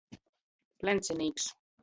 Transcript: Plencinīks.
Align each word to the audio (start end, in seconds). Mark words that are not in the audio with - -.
Plencinīks. 0.83 1.49